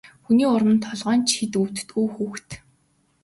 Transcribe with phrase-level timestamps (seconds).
[0.23, 1.31] Хүний урманд толгой нь ч
[1.61, 2.49] өвддөггүй хүүхэд.